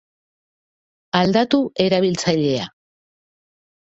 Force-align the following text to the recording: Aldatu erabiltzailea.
Aldatu 1.21 1.59
erabiltzailea. 1.85 2.67